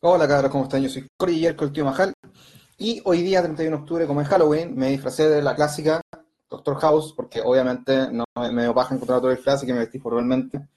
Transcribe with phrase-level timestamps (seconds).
[0.00, 0.82] Hola cabros, ¿cómo están?
[0.82, 2.12] Yo soy Cory Yerko, el tío Majal.
[2.76, 6.02] Y hoy día, 31 de octubre, como es Halloween, me disfracé de la clásica
[6.50, 10.68] Doctor House, porque obviamente no me paja encontrar otro disfraz, así que me vestí formalmente.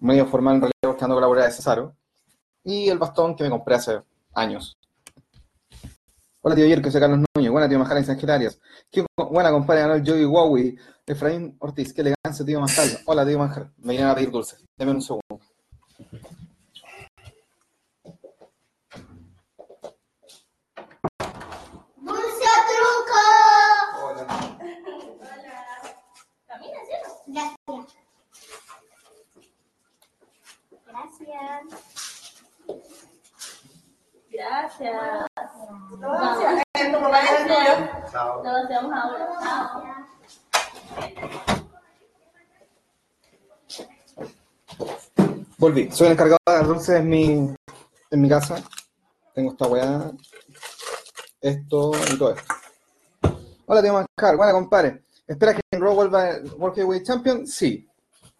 [0.00, 1.96] Medio formal en realidad, buscando con la bolera de Cesaro.
[2.64, 4.02] Y el bastón que me compré hace
[4.34, 4.76] años.
[6.42, 7.50] Hola tío Yerko, soy Carlos Núñez.
[7.50, 8.60] Buena tío Majal San Arias.
[8.90, 10.76] Qué buena compadre ganó el Joey Wowie.
[11.06, 12.88] Efraín Ortiz, qué elegancia tío Majal.
[13.06, 13.72] Hola tío Majal.
[13.78, 14.62] Me vienen a pedir dulces.
[14.76, 15.40] Deme un segundo.
[21.96, 23.20] ¡Dulce o truco!
[24.04, 24.26] Hola.
[26.46, 27.08] ¿Camina, cierto?
[31.38, 31.82] Gracias.
[34.30, 35.26] Gracias.
[35.98, 36.64] Gracias.
[45.58, 45.90] Volví.
[45.90, 47.54] Soy el encargado de dulces en mi,
[48.10, 48.62] en mi casa.
[49.34, 50.12] Tengo esta weá,
[51.40, 52.54] esto y todo esto.
[53.66, 54.36] Hola, tío Mancar.
[54.36, 55.02] Buena, compadre.
[55.26, 57.46] ¿Esperas que en Raw vuelva el World Heavyweight Champion?
[57.46, 57.87] Sí.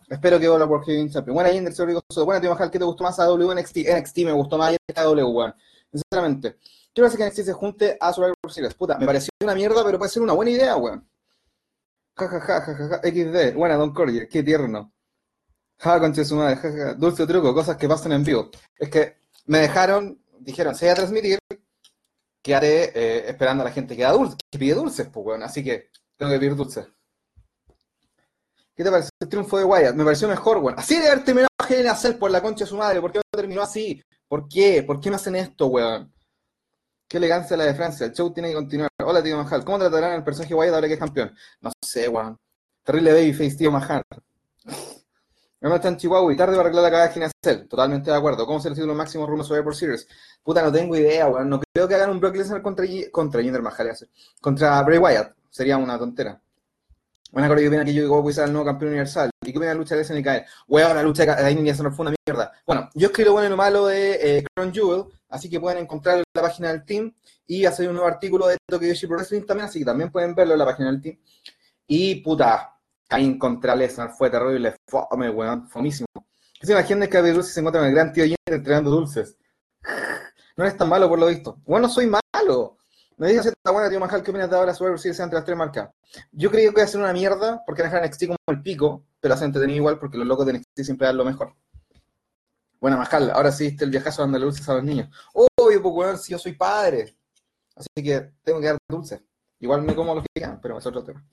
[0.09, 1.35] Espero que vuelva el World Heavyweight Champion.
[1.35, 2.03] Buena, Jinder, soy Rico.
[2.25, 2.71] Buena, tío Mancar.
[2.71, 4.19] ¿Qué te gustó más a W NXT?
[4.19, 5.55] Me gustó más a W, weón.
[5.93, 6.57] Sinceramente.
[6.95, 8.75] Quiero hacer que NXT se junte a Survivor Series.
[8.75, 11.07] Puta, me pareció una mierda, pero puede ser una buena idea, weón.
[12.17, 13.01] Ja, ja, ja, ja, ja.
[13.03, 13.55] XD.
[13.55, 14.29] Buena, Don Cordier.
[14.29, 14.93] Qué tierno.
[15.79, 16.95] Ja, concha su madre, ja, ja.
[16.95, 18.51] Dulce truco, cosas que pasan en vivo.
[18.77, 21.39] Es que me dejaron, dijeron, se va a transmitir,
[22.43, 25.43] quedaré eh, esperando a la gente que, da dulce, que pide dulces, pues, weón.
[25.43, 26.87] Así que tengo que pedir dulces.
[28.79, 29.97] ¿Qué te parece el triunfo de Wyatt?
[29.97, 30.79] Me pareció mejor, weón.
[30.79, 33.01] Así de haber terminado Hell in por la concha de su madre.
[33.01, 34.01] ¿Por qué no terminó así?
[34.29, 34.85] ¿Por qué?
[34.85, 36.15] ¿Por qué no hacen esto, weón?
[37.09, 38.07] Qué elegancia la de Francia.
[38.07, 38.89] El show tiene que continuar.
[39.05, 39.65] Hola, tío Mahal.
[39.65, 41.35] ¿Cómo tratarán al personaje Wyatt ahora que es campeón?
[41.61, 42.39] No sé, weón.
[42.85, 44.03] Terrible babyface, tío Mahal.
[45.61, 47.69] No está en Chihuahua y tarde para arreglar la cagada de Ginacel.
[47.69, 48.47] Totalmente de acuerdo.
[48.47, 50.07] ¿Cómo se le los máximos rumos sobre por Series?
[50.41, 51.49] Puta, no tengo idea, weón.
[51.49, 53.91] No creo que hagan un Brock Lesnar contra, contra Jinder Mahal.
[54.41, 55.35] Contra Bray Wyatt.
[55.51, 56.41] Sería una tontera.
[57.31, 59.31] Buena cosa que opina que yo Goku sea el nuevo campeón universal.
[59.45, 60.45] ¿Y qué de la lucha de y Kyle?
[60.67, 62.53] Weón, la lucha de y Lesnar fue una mierda.
[62.67, 66.23] Bueno, yo escribo bueno y lo malo de eh, Crown Jewel, así que pueden encontrar
[66.35, 67.15] la página del team
[67.47, 70.35] y hacer un nuevo artículo de Tokyo Yoshi Pro Wrestling también, así que también pueden
[70.35, 71.19] verlo en la página del team.
[71.87, 76.07] Y puta, Caín contra Lesnar fue terrible, fome, weón, fomísimo.
[76.59, 79.37] ¿Qué se imaginan que Abby se encuentra con el gran tío Jinder entregando dulces?
[80.57, 81.61] No eres tan malo por lo visto.
[81.65, 82.78] Bueno, soy malo.
[83.19, 85.59] Me dice esta buena, tío Majal, ¿qué opinas de ahora Survivor Series entre las tres
[85.59, 85.91] marcas?
[86.31, 89.35] Yo creí que iba a ser una mierda porque dejar NXT como el pico, pero
[89.35, 91.53] hace entretenido igual porque los locos de NXT siempre dan lo mejor.
[92.81, 95.09] Buena Majal, ahora sí diste el viajazo dándole dulces a los niños.
[95.33, 97.17] Obvio, pues weón, si yo soy padre.
[97.75, 99.21] Así que tengo que dar dulces.
[99.59, 101.27] Igual me como los que quedan, pero es otro tema.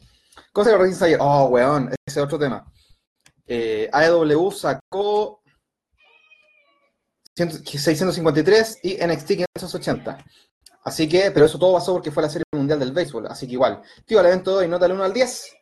[0.52, 1.20] Cosa que recién ayer.
[1.22, 2.66] Oh, weón, ese es otro tema.
[3.46, 5.44] Eh, AEW sacó
[7.36, 10.26] 100 653 y NXT 580.
[10.86, 13.28] Así que, pero eso todo pasó porque fue la serie mundial del béisbol.
[13.28, 13.82] Así que igual.
[14.06, 15.56] Tío, al evento de hoy, nota del 1 al 10.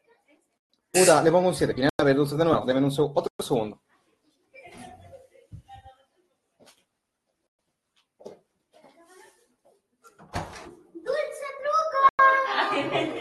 [0.92, 1.74] Puta, le pongo un 7.
[1.74, 2.64] Final a ver dulces de nuevo.
[2.66, 3.82] Deme un seg- otro segundo.
[10.94, 13.14] ¡Dulce truco!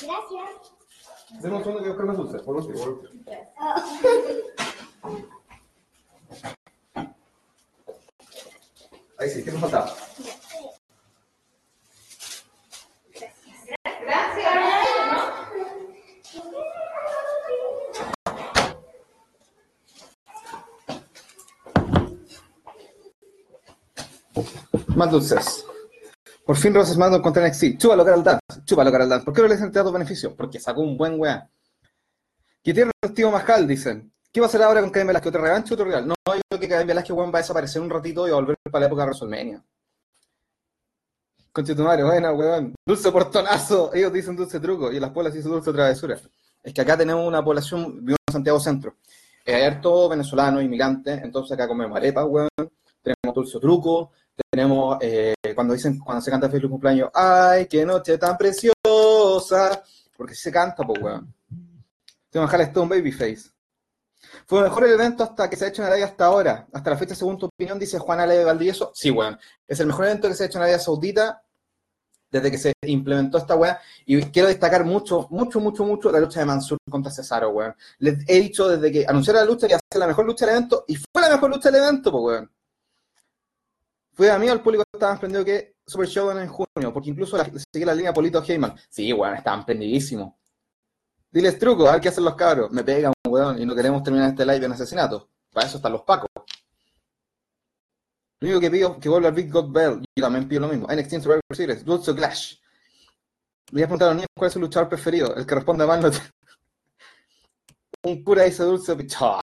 [0.00, 0.72] Gracias.
[1.42, 2.42] Deme un segundo que buscar más dulces.
[2.42, 3.24] Por último, por último.
[9.22, 9.94] Ahí sí, ¿qué me faltaba?
[24.96, 25.64] Más dulces.
[26.44, 27.78] Por fin Rosas mando contra NXT.
[27.78, 28.40] Chúpalo, Carol Dance.
[28.64, 29.24] Chúpalo, Carol Dance.
[29.24, 30.34] ¿Por qué no le hacen teatro beneficio?
[30.34, 31.48] Porque sacó un buen weá.
[32.64, 34.12] Que tiene el tío Majal, dicen.
[34.32, 35.28] ¿Qué va a hacer ahora con Caín Velázquez?
[35.28, 36.08] ¿Otra revancha o otro real?
[36.08, 36.14] No,
[36.62, 39.02] que Caín Velázquez weón, va a desaparecer un ratito y a volver para la época
[39.02, 39.64] de WrestleMania.
[41.52, 42.74] Conche tu madre, buena, weón.
[42.86, 43.92] Dulce portonazo.
[43.92, 46.18] Ellos dicen dulce truco y las polas dicen dulce travesura.
[46.62, 48.96] Es que acá tenemos una población, vivimos en Santiago Centro.
[49.44, 52.48] Eh, hay harto venezolano, inmigrante, entonces acá comemos arepas, weón.
[52.56, 54.12] Tenemos dulce truco,
[54.50, 59.82] tenemos, eh, cuando dicen, cuando se canta feliz cumpleaños, ¡ay, qué noche tan preciosa!
[60.16, 61.34] Porque si se canta, pues, weón.
[62.30, 63.50] Tengo todo un babyface.
[64.46, 66.66] Fue el mejor evento hasta que se ha hecho en Arabia hasta ahora.
[66.72, 68.92] Hasta la fecha, según tu opinión, dice Juana Leve Valdivieso.
[68.94, 69.38] Sí, weón.
[69.66, 71.42] Es el mejor evento que se ha hecho en Arabia Saudita
[72.32, 73.80] desde que se implementó esta weá.
[74.06, 77.74] Y quiero destacar mucho, mucho, mucho, mucho la lucha de Mansur contra Cesaro, weón.
[77.98, 80.84] Les he dicho desde que anunciaron la lucha que iba la mejor lucha del evento
[80.88, 82.50] y fue la mejor lucha del evento, pues, weón.
[84.14, 87.50] Fue a mí al público estaba prendido que Super Show en junio, porque incluso la,
[87.72, 88.74] la línea Polito Heyman.
[88.88, 90.34] Sí, weón, estaban prendidísimos.
[91.32, 92.70] Diles truco, a ver qué hacen los cabros.
[92.70, 95.30] Me pegan, weón, y no queremos terminar este live en asesinato.
[95.50, 96.28] Para eso están los pacos.
[98.40, 100.04] Lo único que pido es que vuelva el Big God Bell.
[100.14, 100.86] Yo también pido lo mismo.
[100.88, 102.56] NXT Survivor Series, Dulce Clash.
[103.70, 105.34] Le voy a preguntar a los niños cuál es su luchador preferido.
[105.34, 106.18] El que responde mal no te...
[108.02, 109.40] Un cura dice Dulce Pichá.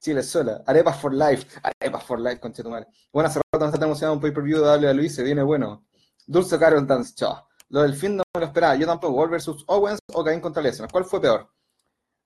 [0.00, 0.62] Chile sola.
[0.66, 1.46] Arepas for life.
[1.62, 2.86] Arepas for life, conchetumare.
[3.12, 5.86] Bueno, hace rato no está emocionado un pay-per-view de a Luis, se viene bueno.
[6.26, 7.45] Dulce Carol Dance, chao.
[7.68, 8.76] Lo del fin no me lo esperaba.
[8.76, 9.14] Yo tampoco.
[9.14, 10.90] Gold versus Owens o Cain contra Lesnar.
[10.90, 11.50] ¿Cuál fue peor?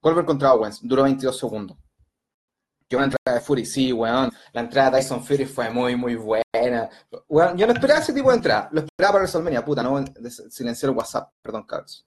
[0.01, 0.79] Goldberg contra Owens.
[0.81, 1.77] Duró 22 segundos.
[2.89, 4.31] Yo una entrada de Fury, sí, weón.
[4.51, 6.89] La entrada de Tyson Fury fue muy, muy buena.
[7.29, 8.69] Weón, yo no esperaba ese tipo de entrada.
[8.71, 9.63] Lo esperaba para WrestleMania.
[9.63, 10.03] Puta, no
[10.49, 11.31] silenciar el WhatsApp.
[11.41, 12.05] Perdón, Carlos.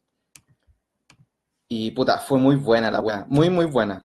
[1.68, 3.24] Y puta, fue muy buena la weá.
[3.28, 4.02] Muy, muy buena.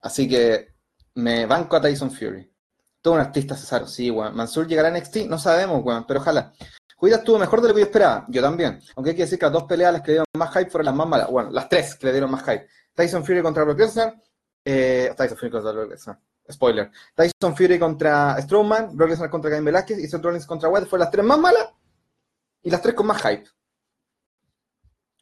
[0.00, 0.74] Así que
[1.14, 2.51] me banco a Tyson Fury.
[3.02, 4.34] Todo un artista Cesaro, sí, weón.
[4.34, 6.52] Mansur llegará a NXT, no sabemos, weón, pero ojalá.
[6.96, 8.80] Cuida estuvo mejor de lo que yo esperaba, yo también.
[8.94, 10.86] Aunque hay que decir que las dos peleas las que le dieron más hype fueron
[10.86, 11.28] las más malas.
[11.28, 12.68] Bueno, las tres que le dieron más hype.
[12.94, 14.14] Tyson Fury contra Brock Lesnar.
[14.64, 16.20] Eh, Tyson Fury contra Brock Lesnar.
[16.48, 16.92] Spoiler.
[17.12, 20.86] Tyson Fury contra Strowman, Brock Lesnar contra Cain Velázquez y Seth Rollins contra White.
[20.86, 21.70] Fueron las tres más malas
[22.62, 23.48] y las tres con más hype.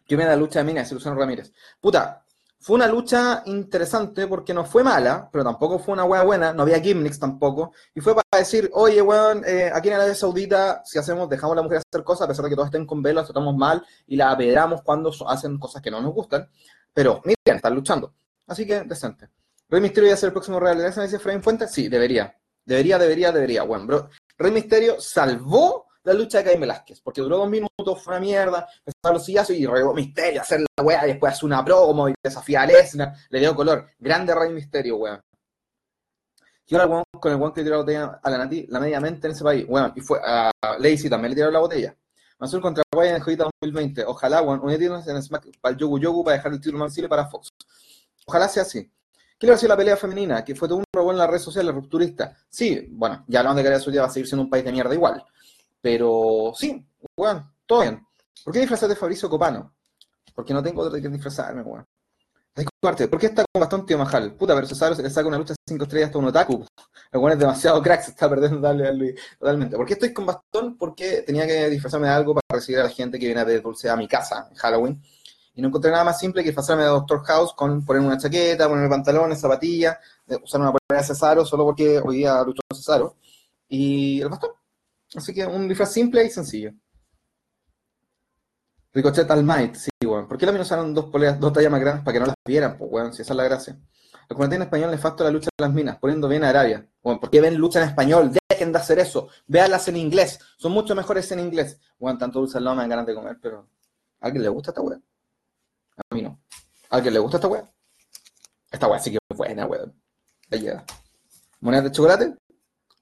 [0.07, 1.51] Yo me da la lucha de Mina y Luciano Ramírez.
[1.81, 2.27] Puta,
[2.61, 6.63] fue una lucha interesante porque no fue mala, pero tampoco fue una wea buena, no
[6.63, 10.99] había gimmicks tampoco, y fue para decir, oye, weón, eh, aquí en Arabia Saudita, si
[10.99, 13.25] hacemos, dejamos a la mujer hacer cosas, a pesar de que todos estén con velos,
[13.25, 16.51] tratamos mal y la apedramos cuando hacen cosas que no nos gustan,
[16.93, 18.13] pero miren, están luchando.
[18.47, 19.31] Así que, decente.
[19.69, 21.67] ¿Rey Misterio a ser el próximo Real de dice Frame Fuente?
[21.67, 22.37] Sí, debería.
[22.65, 23.63] Debería, debería, debería.
[23.63, 28.15] Bueno, bro, Rey Misterio salvó la lucha de Caín Velázquez, porque duró dos minutos, fue
[28.15, 31.47] una mierda, empezó los sillazos y regó Misterio a hacer la weá, y después hace
[31.47, 33.91] una promo y desafía a Lesnar, le dio color.
[33.99, 35.21] Grande Rey Misterio, weón.
[36.67, 39.33] Y ahora con el weón que tiró la botella a la Nati, la mediamente en
[39.33, 41.97] ese país, weón, y fue a Lacey también le tiró la botella.
[42.39, 44.05] Mansur contra Guay en Jodita 2020.
[44.07, 47.27] Ojalá, weón, unirnos en Smack para el Yogu Yogu para dejar el título Mansile para
[47.27, 47.51] Fox.
[48.25, 48.91] Ojalá sea así.
[49.39, 50.45] ¿Qué le sido la pelea femenina?
[50.45, 52.37] Que fue todo un robo en las redes sociales, rupturista.
[52.49, 54.73] Sí, bueno, ya hablamos de que Arabia Saudita va a seguir siendo un país de
[54.73, 55.25] mierda igual.
[55.81, 56.87] Pero sí,
[57.17, 58.07] weón, todo bien.
[58.45, 59.75] ¿Por qué disfrazar de Fabricio Copano?
[60.35, 61.87] Porque no tengo otro de que disfrazarme, weón.
[62.81, 64.35] ¿Por qué está con bastón tío Majal?
[64.35, 66.65] Puta, pero Cesaro se le saca una lucha de 5 estrellas hasta un otaku.
[67.13, 69.15] El weón es demasiado crack, se está perdiendo darle a Luis.
[69.39, 69.77] Totalmente.
[69.77, 70.77] ¿Por qué estoy con bastón?
[70.77, 73.89] Porque tenía que disfrazarme de algo para recibir a la gente que viene de dulce
[73.89, 75.03] a mi casa en Halloween.
[75.55, 78.69] Y no encontré nada más simple que disfrazarme de Doctor House con ponerme una chaqueta,
[78.69, 79.99] ponerme pantalones, zapatillas,
[80.43, 83.17] usar una polera de Cesaro solo porque hoy día luchó Cesaro.
[83.69, 84.60] Y el bastón.
[85.15, 86.73] Así que un disfraz simple y sencillo.
[88.93, 90.27] Ricochet al Might, sí, weón.
[90.27, 92.77] ¿Por qué también usaron dos poleas, dos tallas más grandes para que no las vieran,
[92.77, 93.13] pues, weón?
[93.13, 93.79] Si esa es la gracia.
[94.29, 96.89] Los comentarios en español les falta la lucha de las minas, poniendo bien a Arabia.
[97.03, 98.33] Bueno, ¿por qué ven lucha en español?
[98.49, 99.29] Dejen de hacer eso.
[99.47, 100.39] Véanlas en inglés.
[100.57, 101.81] Son mucho mejores en inglés.
[101.99, 103.69] Bueno, tanto dulce al lado me dan ganas de comer, pero.
[104.21, 105.01] ¿A alguien le gusta esta weá?
[105.97, 106.41] A mí no.
[106.91, 107.69] ¿A alguien le gusta esta weá?
[108.71, 109.95] Esta weá sí que es buena, weón.
[110.51, 110.85] llega.
[111.61, 112.37] ¿Monedas de chocolate?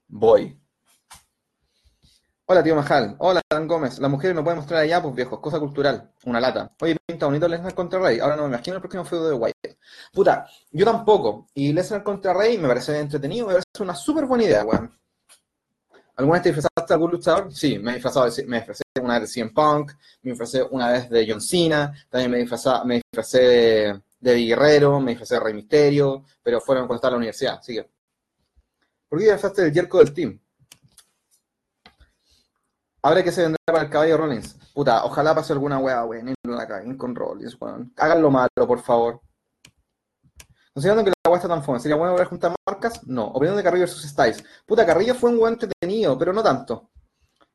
[0.07, 0.59] Voy.
[2.51, 3.15] Hola, tío Majal.
[3.19, 3.99] Hola, Dan Gómez.
[3.99, 6.11] Las mujeres no pueden mostrar allá, pues viejos, cosa cultural.
[6.25, 6.73] Una lata.
[6.81, 8.19] Oye, pinta bonito Lesnar contra Rey.
[8.19, 9.77] Ahora no me imagino el próximo feudo de White.
[10.11, 11.47] Puta, yo tampoco.
[11.53, 14.91] Y Lesnar contra Rey me parece entretenido, me parece una súper buena idea, weón.
[16.15, 17.53] ¿Alguna vez te disfrazaste algún luchador?
[17.53, 19.91] Sí, me he disfrazado me disfrazé una vez de CM Punk,
[20.23, 24.99] me disfrazé una vez de John Cena, también me, disfrazé, me disfrazé de, de Guerrero,
[24.99, 27.87] me disfrazé de Rey Misterio, pero fueron cuando estaba en la universidad, así que.
[29.07, 30.39] ¿Por qué disfrazaste del yerco del team?
[33.01, 34.57] Ahora que se vendrá para el caballo Rollins.
[34.73, 37.93] Puta, ojalá pase alguna weá, weón, en la caguen con Rollins, weón.
[37.97, 39.21] Háganlo malo, por favor.
[40.73, 43.05] Considerando que la weá está tan fome, ¿sería bueno volver a juntar marcas?
[43.07, 43.27] No.
[43.27, 44.43] Opinión de Carrillo versus Styles.
[44.65, 46.89] Puta, Carrillo fue un weón entretenido, pero no tanto.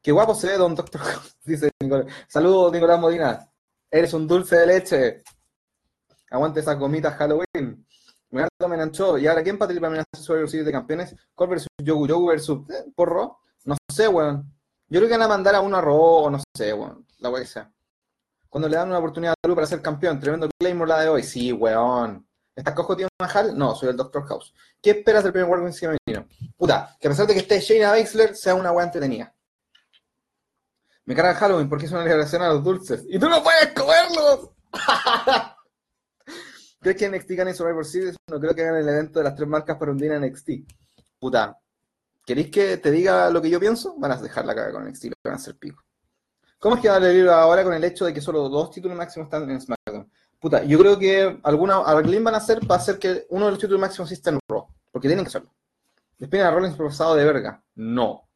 [0.02, 1.00] Qué guapo se ve Don Doctor
[1.44, 2.06] dice Nicolás.
[2.28, 3.50] Saludos, Nicolás Modina.
[3.90, 5.22] Eres un dulce de leche.
[6.30, 7.86] Aguante esas gomitas Halloween.
[8.30, 9.16] Me me enganchó.
[9.16, 11.16] ¿Y ahora quién participa en el Survivor de campeones?
[11.34, 13.38] Cole versus Yogu, Yogu versus eh, Porro.
[13.64, 14.52] No sé, weón.
[14.94, 17.42] Yo creo que van a mandar a uno a Raw, no sé, weón, la weá
[17.42, 17.68] que sea.
[18.48, 21.24] Cuando le dan una oportunidad a Lu para ser campeón, tremendo Claymore la de hoy.
[21.24, 22.24] Sí, weón.
[22.54, 23.58] ¿Estás cojo, tío Mahal?
[23.58, 24.54] No, soy el Doctor House.
[24.80, 26.28] ¿Qué esperas del primer World femenino?
[26.56, 29.34] Puta, que a pesar de que esté Shayna Baszler, sea una weá entretenida.
[31.06, 33.04] Me carga Halloween porque es una celebración a los dulces.
[33.08, 34.50] ¡Y tú no puedes comerlos!
[36.80, 38.14] ¿Crees que NXT gane Survivor Series?
[38.30, 40.50] No creo que hagan el evento de las tres marcas para hundir a NXT.
[41.18, 41.58] Puta,
[42.24, 43.94] ¿Queréis que te diga lo que yo pienso?
[43.98, 45.82] Van a dejar la cara con el estilo, van a hacer pico.
[46.58, 48.96] ¿Cómo es que va a libro ahora con el hecho de que solo dos títulos
[48.96, 50.10] máximos están en SmackDown?
[50.40, 53.60] Puta, yo creo que alguna alguien van a hacer para hacer que uno de los
[53.60, 55.52] títulos máximos esté en Raw, porque tienen que hacerlo.
[56.18, 57.62] ¿Despiden a Rollins pasado de verga?
[57.74, 58.28] No.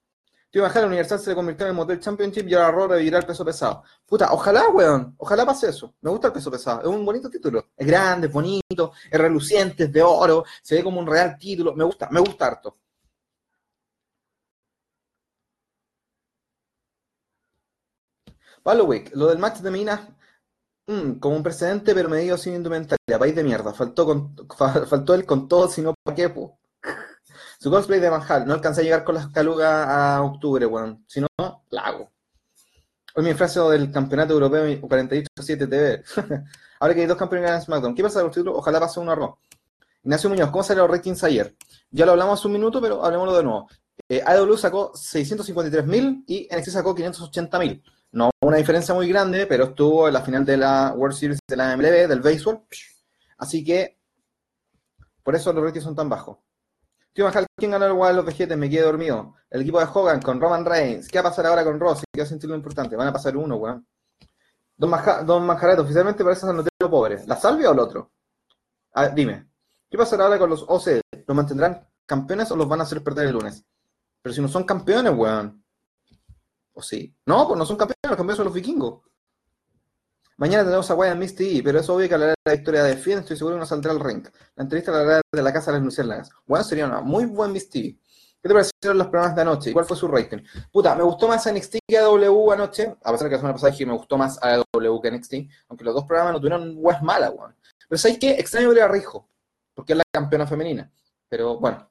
[0.51, 3.27] Tío Mahal, Universal se le convirtió en el Motel Championship y ahora Raw revivirá el
[3.27, 3.83] peso pesado.
[4.07, 5.15] Puta, ojalá, weón.
[5.19, 5.95] Ojalá pase eso.
[6.01, 6.81] Me gusta el peso pesado.
[6.81, 7.69] Es un bonito título.
[7.77, 10.45] Es grande, es bonito, es reluciente, es de oro.
[10.63, 11.75] Se ve como un real título.
[11.75, 12.77] Me gusta, me gusta harto.
[18.69, 20.01] Pablo Wick, lo del match de Minas,
[20.87, 23.19] mm, como un precedente, pero medido sin indumentaria.
[23.19, 23.73] País de mierda.
[23.73, 24.37] Faltó, con,
[25.15, 26.59] él con todo, sino para qué, po.
[27.59, 31.03] Su cosplay de Manjal, no alcancé a llegar con las calugas a octubre, weón.
[31.09, 31.29] Si no,
[31.71, 32.13] la hago.
[33.15, 36.05] Hoy mi frase del campeonato europeo 48-7 TV.
[36.81, 38.55] Ahora que hay dos campeones en SmackDown, ¿qué pasa con los títulos?
[38.59, 39.39] Ojalá pase uno a.
[40.03, 41.57] Ignacio Muñoz, ¿cómo salieron los ratings ayer?
[41.91, 43.69] Ya lo hablamos hace un minuto, pero hablemoslo de nuevo.
[44.11, 47.83] Eh, AEW sacó 653.000 y NXT sacó 580.000.
[48.13, 51.57] No una diferencia muy grande, pero estuvo en la final de la World Series de
[51.57, 52.63] la MLB, del béisbol.
[53.39, 53.99] Así que,
[55.23, 56.39] por eso los ratings son tan bajos.
[57.13, 58.57] Tío Majal, ¿quién ganó el Wild los Vejetes?
[58.57, 59.35] Me quedé dormido.
[59.51, 61.09] El equipo de Hogan con Roman Reigns.
[61.09, 62.03] ¿Qué va a pasar ahora con Ross?
[62.13, 62.97] ¿Qué va a sentir lo importante?
[62.97, 63.87] Van a pasar uno, weón.
[64.77, 67.27] Don, Maja, Don Manjaret, oficialmente parece San Notero pobre.
[67.27, 68.13] ¿La salvia o el otro?
[68.93, 69.49] A ver, dime.
[69.91, 71.01] ¿Qué pasará ahora con los OC?
[71.27, 73.65] ¿Los mantendrán campeones o los van a hacer perder el lunes?
[74.23, 75.58] Pero si no son campeones, weón.
[76.79, 77.13] ¿O sí?
[77.27, 79.01] No, pues no son campeones, los campeones son los vikingos.
[80.37, 83.19] Mañana tenemos a Wyatt Miss pero es obvio que hablará de la historia de Finn,
[83.19, 84.25] estoy seguro que no saldrá al ring.
[84.55, 86.31] La entrevista la hará de la casa de las luciérnagas.
[86.47, 87.99] Bueno, sería una muy buen Miss TV.
[88.41, 89.71] ¿Qué te parecieron los programas de anoche?
[89.71, 90.39] ¿Y cuál fue su rating?
[90.71, 93.73] Puta, me gustó más NXT que AW anoche, a pesar de que la semana pasada
[93.73, 95.35] dije me gustó más AW que NXT,
[95.67, 97.57] aunque los dos programas no tuvieron weas malas, weón.
[97.89, 98.39] Pero ¿sabes qué?
[98.39, 99.29] Extraño ver a Rijo,
[99.75, 100.93] porque es la campeona femenina.
[101.29, 101.91] Pero bueno,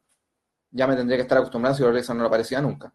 [0.72, 2.94] ya me tendría que estar acostumbrado si Alexa no aparecía nunca.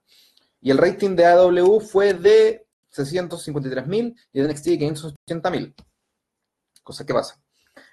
[0.62, 5.75] Y el rating de AW fue de 653.000 y de NXT 580.000.
[6.83, 7.42] Cosa que pasa.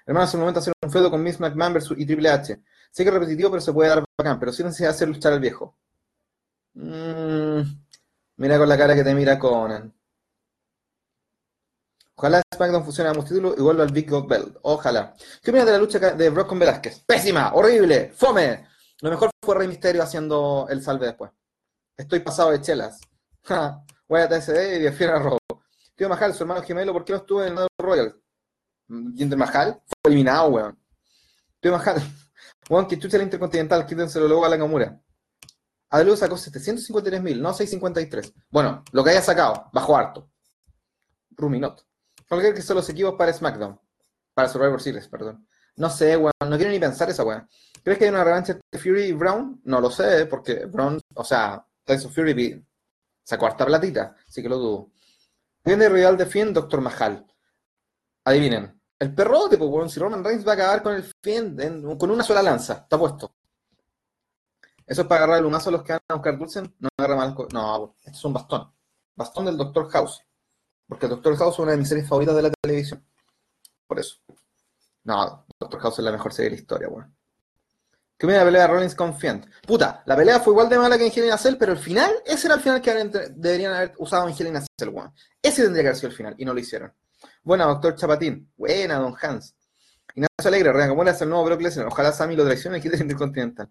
[0.06, 2.60] Hermano, es el momento de hacer un feudo con Miss McMahon versus y Triple H.
[2.92, 5.32] Sé que es repetitivo, pero se puede dar bacán, pero sí necesidad de hacer luchar
[5.32, 5.76] al viejo.
[6.74, 7.60] Mm,
[8.36, 9.92] mira con la cara que te mira Conan.
[12.14, 14.58] Ojalá SmackDown funcione a ambos títulos y vuelva al Big God Belt.
[14.62, 15.14] Ojalá.
[15.42, 17.02] ¿Qué opinas de la lucha de Brock con Velázquez?
[17.06, 18.66] Pésima, horrible, fome.
[19.00, 21.30] Lo mejor fue Rey Misterio haciendo el salve después.
[22.00, 22.98] Estoy pasado de chelas.
[24.08, 25.38] Voy a TSD y defiero a Robo.
[25.94, 28.18] Tío Mahal, su hermano gemelo, ¿por qué no estuvo en el Royal?
[28.88, 30.78] Jinder Mahal fue eliminado, weón.
[31.60, 32.02] Tío Mahal,
[32.70, 34.98] weón, que chucha el Intercontinental, quítenselo luego a la Gamura.
[35.90, 38.32] Adelu sacó 753.000, no 653.
[38.48, 40.30] Bueno, lo que haya sacado, bajo harto.
[41.32, 41.84] Ruminot.
[42.26, 43.78] ¿Cuál que son los equipos para SmackDown?
[44.32, 45.46] Para Survivor Series, perdón.
[45.76, 47.46] No sé, weón, no quiero ni pensar esa weón.
[47.84, 49.60] ¿Crees que hay una revancha entre Fury y Brown?
[49.64, 52.64] No lo sé, porque Brown, o sea, Tyson Fury
[53.22, 54.90] sacó harta platita, así que lo dudo.
[55.64, 56.80] Viene rival de Finn, Dr.
[56.80, 57.26] Mahal.
[58.24, 58.80] Adivinen.
[58.98, 62.10] El perrote, pues, weón, si Roman Reigns va a acabar con el Finn en- con
[62.10, 63.34] una sola lanza, está puesto.
[64.86, 66.74] ¿Eso es para agarrar el lunazo a los que van a buscar Dulcen?
[66.80, 67.34] No agarra mal.
[67.52, 68.72] No, esto es un bastón.
[69.14, 69.88] Bastón del Dr.
[69.90, 70.20] House.
[70.86, 71.36] Porque el Dr.
[71.36, 73.06] House es una de mis series favoritas de la televisión.
[73.86, 74.16] Por eso.
[75.04, 75.80] No, Dr.
[75.80, 77.06] House es la mejor serie de la historia, weón.
[77.06, 77.19] ¿Qué
[78.26, 79.16] me da la pelea de Rollins con?
[79.66, 82.46] Puta, la pelea fue igual de mala que en Hell Cell, pero el final, ese
[82.46, 82.92] era el final que
[83.34, 85.12] deberían haber usado en Hell Cell, weón.
[85.42, 86.92] Ese tendría que haber sido el final, y no lo hicieron.
[87.42, 88.52] Buena, doctor Chapatín.
[88.56, 89.54] Buena, don Hans.
[90.14, 91.86] Ignacio Alegre, Regan, ¿cómo le hace el nuevo Brock Lesnar?
[91.86, 93.70] Ojalá Sammy lo traicione quite el Intercontinental.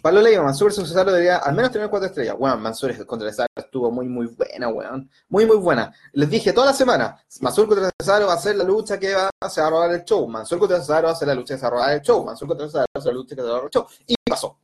[0.00, 2.36] Pablo Leiva, Mansur Cesaro debería al menos tener cuatro estrellas.
[2.38, 5.10] Weón, Mansur contra Cesaro estuvo muy, muy buena, weón.
[5.28, 5.92] Muy, muy buena.
[6.12, 9.30] Les dije toda la semana, Mansur contra Cesaro va a ser la lucha que va
[9.40, 10.26] a, se robar el show.
[10.28, 12.24] Mansur contra Cesaro va a ser la lucha que se va a robar el show.
[12.24, 13.86] Mansur contra Cesaro va a ser la lucha que se va a robar el show.
[14.06, 14.58] Y pasó.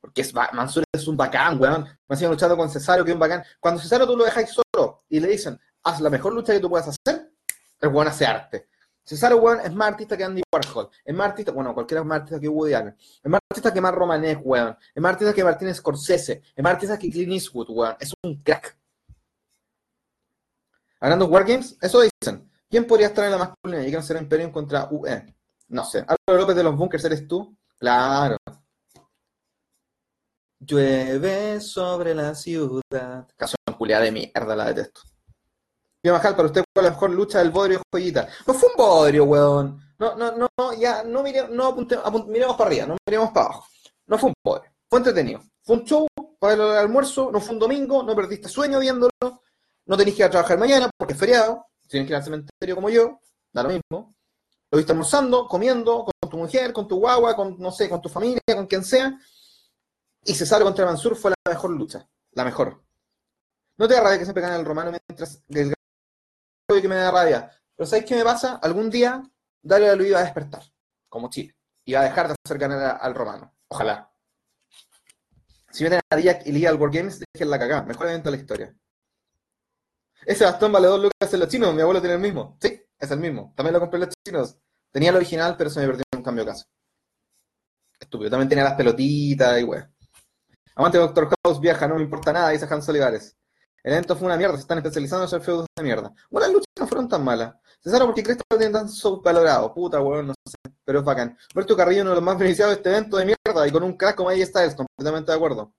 [0.00, 1.86] Porque es, Mansur es un bacán, weón.
[2.08, 3.42] Me siguen luchando con Cesaro, que es un bacán.
[3.60, 6.68] Cuando Cesaro tú lo dejáis solo y le dicen, haz la mejor lucha que tú
[6.68, 7.30] puedas hacer,
[7.80, 8.68] el weón hace arte.
[9.04, 10.88] Cesaro, weón, es más artista que Andy Warhol.
[11.04, 12.96] Es más artista, bueno, cualquiera es más artista que Woody Allen.
[12.98, 14.76] Es más artista que Mark Romanek, weón.
[14.94, 16.42] Es más artista que Martin Scorsese.
[16.56, 17.96] Es más artista que Clint Eastwood, weón.
[18.00, 18.78] Es un crack.
[21.00, 22.50] Hablando de Wargames, eso dicen.
[22.70, 25.34] ¿Quién podría estar en la masculina y que no será Imperium contra UE?
[25.68, 25.98] No sé.
[25.98, 27.54] Álvaro López de los Bunkers, ¿eres tú?
[27.78, 28.38] Claro.
[30.60, 33.28] Llueve sobre la ciudad.
[33.36, 35.02] Canción culiada de mierda, la detesto.
[36.12, 38.28] Bajar para usted cuál la mejor lucha del Bodrio Joyita.
[38.46, 39.80] No fue un Bodrio, weón.
[39.98, 43.46] No, no, no, ya, no, mire, no apunte- apun- miremos para arriba, no miremos para
[43.46, 43.66] abajo.
[44.06, 44.70] No fue un Bodrio.
[44.90, 45.40] Fue entretenido.
[45.62, 46.06] Fue un show
[46.38, 49.10] para el almuerzo, no fue un domingo, no perdiste sueño viéndolo.
[49.86, 51.66] No tenés que ir a trabajar mañana porque es feriado.
[51.88, 53.20] Tienes que ir al cementerio como yo,
[53.52, 54.14] da lo mismo.
[54.70, 58.08] Lo viste almorzando, comiendo, con tu mujer, con tu guagua, con, no sé, con tu
[58.08, 59.16] familia, con quien sea.
[60.24, 62.06] Y Cesaro contra Mansur fue la mejor lucha.
[62.32, 62.82] La mejor.
[63.76, 65.74] No te da rabia que siempre gane el romano mientras el
[66.74, 67.50] obvio que me da rabia.
[67.76, 68.56] Pero ¿sabes qué me pasa?
[68.56, 69.22] Algún día
[69.62, 70.62] Dario lo iba a despertar,
[71.08, 71.56] como Chile.
[71.84, 73.54] Y va a dejar de hacer ganar al romano.
[73.68, 74.10] Ojalá.
[75.70, 77.82] Si meten a Diak y Liga al World Games, dejen la cagada.
[77.82, 78.76] Mejor evento de la historia.
[80.24, 81.74] Ese bastón vale dos lucas en los chinos.
[81.74, 82.56] Mi abuelo tiene el mismo.
[82.60, 83.52] Sí, es el mismo.
[83.56, 84.56] También lo compré en los chinos.
[84.90, 86.64] Tenía el original, pero se me perdió en un cambio de casa.
[87.98, 88.30] Estúpido.
[88.30, 89.82] También tenía las pelotitas y wey.
[90.76, 93.36] Aguante Doctor House, viaja, no me importa nada, dice Hans Olivares.
[93.84, 96.10] El evento fue una mierda, se están especializando en hacer feudos de mierda.
[96.30, 97.54] Bueno, las luchas no fueron tan malas.
[97.80, 99.74] César, porque crees que lo tienen tan subvalorado?
[99.74, 100.56] Puta, weón, no sé.
[100.86, 101.36] Pero es bacán.
[101.52, 103.94] Roberto Carrillo, uno de los más beneficiados de este evento de mierda y con un
[103.94, 105.74] crack como AJ Styles, completamente de acuerdo.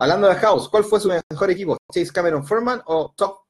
[0.00, 1.76] Hablando de House, ¿cuál fue su mejor equipo?
[1.92, 3.42] ¿Chase Cameron Furman o Top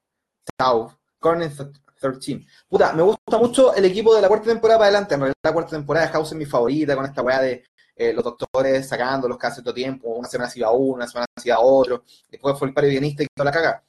[0.55, 0.91] Tau?
[1.19, 1.51] Corner
[1.99, 2.45] 13.
[2.67, 5.15] Puta, me gusta mucho el equipo de la cuarta temporada para adelante.
[5.15, 7.65] En realidad, la cuarta temporada de House es mi favorita, con esta weá de
[7.99, 10.07] eh, los doctores sacándolos casi todo tiempo.
[10.07, 12.05] Una semana se iba uno, una semana se iba otro.
[12.31, 13.83] Después fue el paro guionista y toda la caga.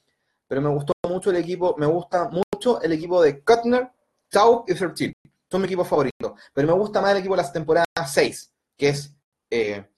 [0.49, 3.89] Pero me gustó mucho el equipo, me gusta mucho el equipo de Cutner,
[4.29, 5.13] Tau y 13.
[5.49, 6.35] Son mi equipo favorito.
[6.53, 9.13] Pero me gusta más el equipo de las temporadas 6, que es
[9.49, 9.89] eh,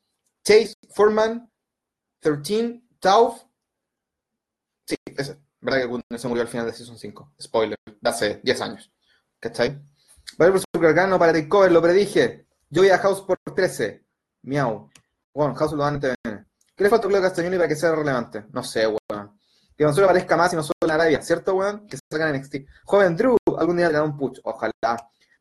[0.43, 1.51] Chase, Foreman,
[2.19, 3.35] 13, Tau.
[4.85, 5.39] Sí, ese.
[5.59, 7.33] ¿Verdad que Cutner se murió al final de Season 5?
[7.41, 8.91] Spoiler, de hace 10 años.
[9.39, 9.81] ¿Cachai?
[10.37, 12.45] Vale, profesor Gargano para Takeover, lo predije.
[12.69, 14.02] Yo voy a House por 13.
[14.43, 14.89] Miau.
[15.33, 16.47] Bueno, House lo dan en TVN.
[16.75, 18.45] ¿Qué le falta a Claudio Castagnoli para que sea relevante?
[18.51, 19.39] No sé, weón.
[19.75, 21.87] Que Mansour aparezca más y no solo en Arabia, ¿cierto, weón?
[21.87, 22.55] Que salga en NXT.
[22.85, 24.39] Joven Drew, algún día le da un push.
[24.43, 24.71] Ojalá.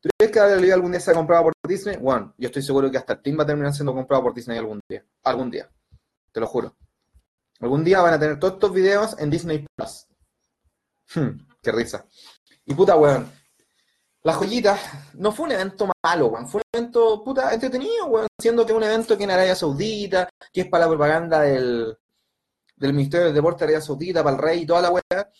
[0.00, 1.96] ¿Tú crees que liga algún día sea comprada por Disney?
[1.96, 4.58] Bueno, yo estoy seguro que hasta el team va a terminar siendo comprado por Disney
[4.58, 5.04] algún día.
[5.24, 5.70] Algún día.
[6.32, 6.74] Te lo juro.
[7.60, 10.06] Algún día van a tener todos estos videos en Disney Plus.
[11.14, 12.06] Hmm, qué risa.
[12.64, 13.30] Y puta, weón.
[14.24, 14.78] La joyita
[15.14, 16.32] no fue un evento malo.
[16.46, 18.28] Fue un evento, puta, entretenido, weón.
[18.38, 21.96] Siendo que un evento que en Arabia Saudita, que es para la propaganda del,
[22.76, 25.30] del Ministerio del Deporte de Arabia Saudita, para el rey y toda la weá.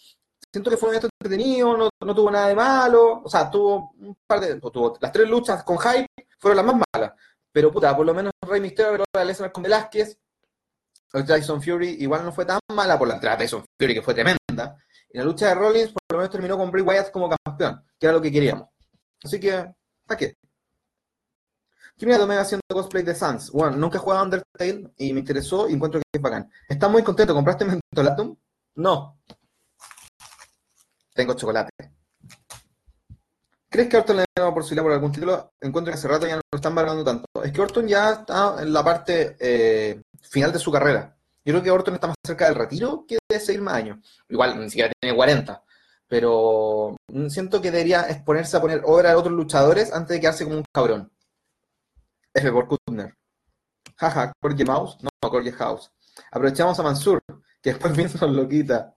[0.53, 3.23] Siento que fue un evento entretenido, no, no tuvo nada de malo.
[3.25, 4.61] O sea, tuvo un par de.
[4.61, 6.07] Tuvo, las tres luchas con hype
[6.39, 7.13] fueron las más malas.
[7.53, 10.19] Pero puta, por lo menos Rey Misterio, la Lesnar con Velázquez,
[11.13, 14.03] el Tyson Fury igual no fue tan mala por la entrada de Tyson Fury, que
[14.03, 14.77] fue tremenda.
[15.13, 18.07] Y la lucha de Rollins por lo menos terminó con Bray Wyatt como campeón, que
[18.07, 18.69] era lo que queríamos.
[19.23, 19.73] Así que,
[20.07, 20.37] ¿para qué?
[21.97, 23.51] ¿Qué mira tomé haciendo cosplay de Sans?
[23.51, 26.51] Bueno, nunca he jugado a Undertale y me interesó y encuentro que es bacán.
[26.69, 27.35] ¿Estás muy contento?
[27.35, 28.35] ¿Compraste Mentolatum?
[28.77, 29.19] No.
[31.15, 31.71] Tengo chocolate.
[33.69, 35.53] ¿Crees que Orton le da una posibilidad por algún título?
[35.61, 37.27] Encuentro que hace rato ya no lo están valorando tanto.
[37.43, 41.17] Es que Orton ya está en la parte eh, final de su carrera.
[41.45, 43.99] Yo creo que Orton está más cerca del retiro que de seguir más años.
[44.29, 45.63] Igual, ni siquiera tiene 40.
[46.09, 46.97] Pero
[47.29, 50.65] siento que debería exponerse a poner obra a otros luchadores antes de quedarse como un
[50.73, 51.11] cabrón.
[52.35, 53.15] F por Kutner.
[53.97, 54.99] Jaja, Corge Mouse.
[55.03, 55.91] No, Corge House.
[56.31, 57.23] Aprovechamos a Mansur,
[57.63, 58.95] que después vino nos lo quita.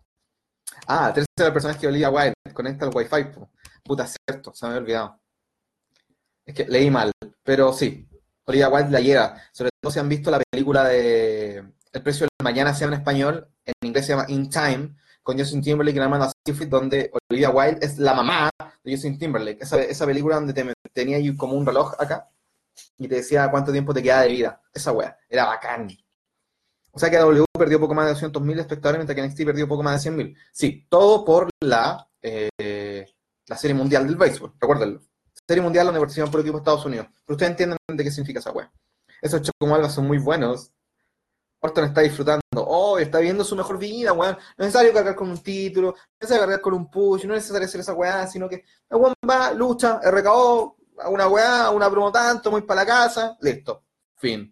[0.88, 2.34] Ah, 13 era el personaje que olía Wild.
[2.54, 3.28] Conecta al Wi-Fi.
[3.84, 5.19] Puta, cierto, se me había olvidado.
[6.45, 7.12] Es que leí mal,
[7.43, 8.08] pero sí.
[8.45, 9.41] Olivia Wilde la lleva.
[9.52, 12.97] Sobre todo si han visto la película de El precio de la mañana, se llama
[12.97, 17.10] español, en inglés se llama In Time, con Justin Timberlake y la hermana Seyfried, donde
[17.29, 18.49] Olivia Wilde es la mamá
[18.84, 19.62] de Justin Timberlake.
[19.62, 22.29] Esa, película donde te, tenía como un reloj acá
[22.97, 24.62] y te decía cuánto tiempo te queda de vida.
[24.73, 25.88] Esa wea, era bacán.
[26.91, 29.81] O sea que W perdió poco más de 200.000 espectadores, mientras que NXT perdió poco
[29.81, 30.38] más de 100.000.
[30.51, 33.05] Sí, todo por la, eh,
[33.47, 34.99] la Serie Mundial del Béisbol, recuérdenlo.
[35.47, 37.08] Serie Mundial, donde participan por equipo de Estados Unidos.
[37.25, 38.69] Pero ustedes entienden de qué significa esa wea.
[39.21, 40.73] Esos chocomalvas son muy buenos.
[41.65, 42.41] Orton está disfrutando.
[42.56, 44.36] Oh, está viviendo su mejor vida, weón.
[44.36, 47.34] No es necesario cargar con un título, no es necesario cargar con un push, no
[47.34, 51.65] es necesario hacer esa weá, sino que el weón va, lucha, RKO, a una weá,
[51.65, 53.84] a una promo tanto, muy para la casa, listo.
[54.15, 54.51] Fin.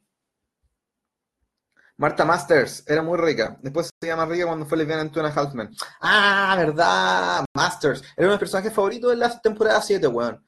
[1.97, 3.58] Marta Masters, era muy rica.
[3.62, 5.69] Después se llama rica cuando fue lesbiana en Two and a Half Men.
[6.02, 8.02] Ah, verdad, Masters.
[8.17, 10.43] Era uno de mis personajes favoritos de la temporada 7, weón.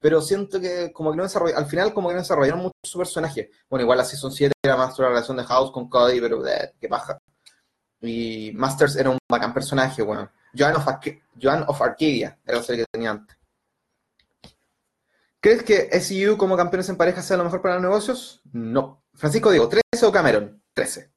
[0.00, 3.50] Pero siento que como que no al final como que no desarrollaron mucho su personaje.
[3.68, 6.74] Bueno, igual la Season 7 era más la relación de House con Cody, pero eh,
[6.80, 7.18] qué paja.
[8.00, 10.30] Y Masters era un bacán personaje, weón.
[10.58, 10.86] Joan of,
[11.68, 13.36] of Arcadia era la serie que tenía antes.
[15.40, 18.42] ¿Crees que SEU como campeones en pareja sea lo mejor para los negocios?
[18.52, 19.02] No.
[19.14, 20.62] Francisco Diego, ¿13 o Cameron?
[20.74, 21.10] 13.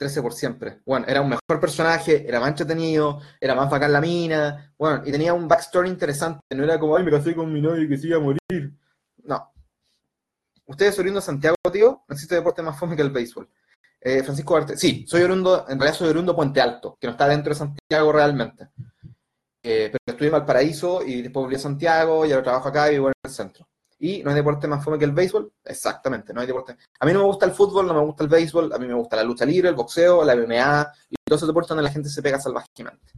[0.00, 0.80] 13 por siempre.
[0.86, 5.12] Bueno, era un mejor personaje, era más entretenido, era más bacán la mina, bueno, y
[5.12, 6.40] tenía un backstory interesante.
[6.56, 8.72] No era como, ay, me casé con mi novio que se iba a morir.
[9.24, 9.52] No.
[10.64, 12.02] ¿Ustedes oriundo de Santiago, tío?
[12.08, 13.46] No existe deporte más fome que el béisbol.
[14.00, 17.28] Eh, Francisco Arte, sí, soy oriundo, en realidad soy oriundo Puente Alto, que no está
[17.28, 18.70] dentro de Santiago realmente.
[19.62, 22.92] Eh, pero estudié en Valparaíso y después volví a Santiago y ahora trabajo acá y
[22.92, 23.68] vivo en el centro.
[24.02, 25.52] ¿Y no hay deporte más fome que el béisbol?
[25.62, 26.74] Exactamente, no hay deporte.
[26.98, 28.94] A mí no me gusta el fútbol, no me gusta el béisbol, a mí me
[28.94, 32.08] gusta la lucha libre, el boxeo, la MMA y todos esos deportes donde la gente
[32.08, 33.12] se pega salvajemente.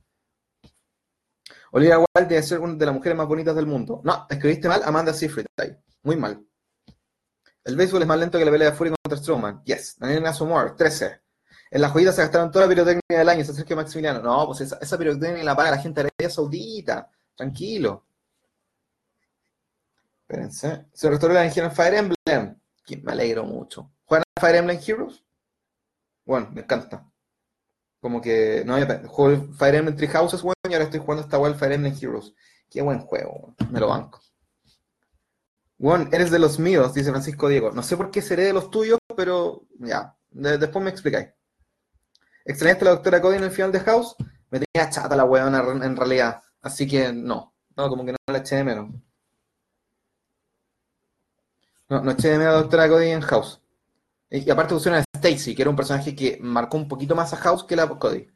[1.71, 4.01] Olivia Wilde debe ser una de las mujeres más bonitas del mundo.
[4.05, 5.75] No, escribiste mal, Amanda Seyfried ahí.
[6.03, 6.45] Muy mal.
[7.65, 9.63] El béisbol es más lento que la pelea de Fury contra Strowman.
[9.65, 9.97] Yes.
[9.99, 11.23] Daniel Nasomor, 13.
[11.71, 14.21] En la joyita se gastaron toda la pirotecnia del año, ese Sergio Maximiliano.
[14.21, 17.09] No, pues esa, esa pirotecnia la paga la gente de Arabia Saudita.
[17.37, 18.05] Tranquilo.
[20.33, 20.87] Espérense.
[20.95, 22.59] Se restauró la en Fire Emblem.
[22.87, 23.93] Que me alegro mucho.
[24.07, 25.23] ¿Juegan Fire Emblem Heroes?
[26.25, 27.07] Bueno, me encanta.
[28.01, 31.37] Como que no había juego Fire Emblem Three Houses, weón, y ahora estoy jugando esta
[31.47, 32.33] el Fire Emblem Heroes.
[32.71, 33.55] Qué buen juego.
[33.71, 34.21] Me lo banco.
[35.79, 37.71] Weón, eres de los míos, dice Francisco Diego.
[37.71, 40.17] No sé por qué seré de los tuyos, pero ya.
[40.31, 41.29] De- después me explicáis.
[42.47, 44.17] ¿Extrañaste la doctora Cody en el final de House?
[44.51, 46.41] Me tenía chata la weona en realidad.
[46.63, 47.55] Así que no.
[47.77, 48.91] No, como que no la eché de menos.
[51.93, 53.61] No, no eché de menos a doctora Cody en House.
[54.31, 57.37] Y, aparte pusieron a Stacy, que era un personaje que marcó un poquito más a
[57.37, 58.29] House que la Cody.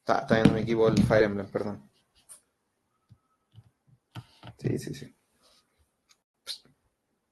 [0.00, 1.88] Está, está viendo mi equipo el Fire Emblem, perdón.
[4.58, 5.14] Sí, sí, sí.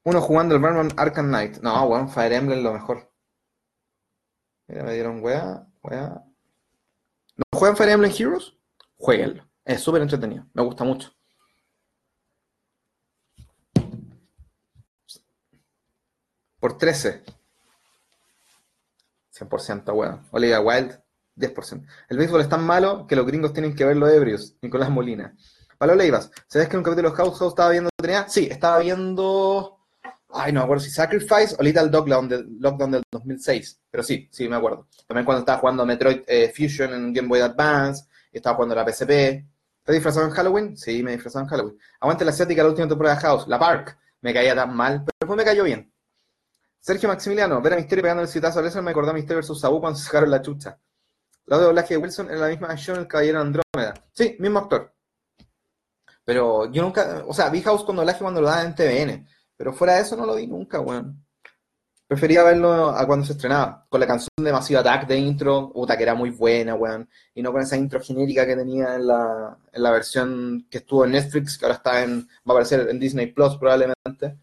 [0.05, 1.59] Uno jugando el Batman Arkham Knight.
[1.63, 3.11] No, weón, Fire Emblem lo mejor.
[4.69, 6.30] Mira, me dieron wea, wea.
[7.41, 8.53] ¿No juegan Fire Emblem Heroes?
[8.99, 9.49] Jueguenlo.
[9.65, 10.47] Es súper entretenido.
[10.53, 11.11] Me gusta mucho.
[16.59, 17.25] Por 13.
[19.33, 20.27] 100%, weón.
[20.33, 21.01] Olivia Wild,
[21.37, 21.87] 10%.
[22.11, 24.57] El béisbol es tan malo que los gringos tienen que verlo ebrios.
[24.61, 25.35] Nicolás Molina.
[25.79, 27.89] Pablo Leivas, ¿sabes que en un capítulo de House House estaba viendo?
[28.29, 29.80] Sí, estaba viendo.
[30.33, 33.81] Ay, no me acuerdo si Sacrifice o Little Lockdown, del, Lockdown del 2006.
[33.91, 34.89] Pero sí, sí, me acuerdo.
[35.07, 39.11] También cuando estaba jugando Metroid eh, Fusion en Game Boy Advance, estaba jugando la PSP.
[39.11, 40.77] ¿Estás disfrazado en Halloween?
[40.77, 41.79] Sí, me disfrazado en Halloween.
[42.01, 43.99] Aguante la asiática la última temporada de House, la Park.
[44.21, 45.93] Me caía tan mal, pero después me cayó bien.
[46.81, 49.61] Sergio Maximiliano, ver a Misterio pegando el citazo a Lesnar me acordó a Misterio vs.
[49.61, 50.79] Sabu cuando se sacaron la chucha.
[51.47, 53.95] La de doblaje de Wilson era la misma acción el Caballero de Andrómeda.
[54.13, 54.95] Sí, mismo actor.
[56.25, 59.27] Pero yo nunca, o sea, vi House cuando doblaje cuando lo daban en TVN,
[59.61, 61.23] pero fuera de eso no lo vi nunca, weón.
[62.07, 65.99] Prefería verlo a cuando se estrenaba, con la canción de Massive Attack de intro, puta
[65.99, 69.59] que era muy buena, weón, y no con esa intro genérica que tenía en la,
[69.71, 72.99] en la versión que estuvo en Netflix, que ahora está en, va a aparecer en
[72.99, 74.39] Disney Plus probablemente,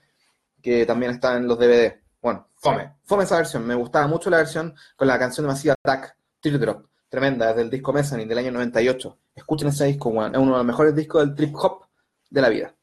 [0.62, 2.00] que también está en los DVD.
[2.22, 5.74] Bueno, fome, fome esa versión, me gustaba mucho la versión con la canción de Massive
[5.84, 9.18] Attack, Teardrop, tremenda, desde el disco Mezzanine del año 98.
[9.34, 11.88] Escuchen ese disco, weón, es uno de los mejores discos del trip hop
[12.30, 12.77] de la vida.